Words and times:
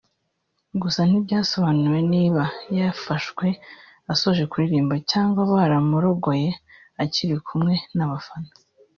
gusa 0.81 0.99
ntibyasobanuwe 1.07 1.99
niba 2.13 2.43
yafashwe 2.77 3.47
asoje 4.13 4.43
kuririmba 4.51 4.95
cyangwa 5.11 5.41
bamurogoye 5.51 6.49
akiri 7.03 7.35
kumwe 7.47 7.73
n’abafana 7.95 8.49